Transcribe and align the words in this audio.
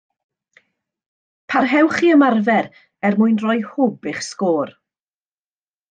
Parhewch 1.53 2.01
i 2.07 2.11
ymarfer 2.15 2.71
er 3.11 3.21
mwyn 3.21 3.39
rhoi 3.45 3.57
hwb 3.75 4.11
i'ch 4.15 4.25
sgôr 4.33 4.77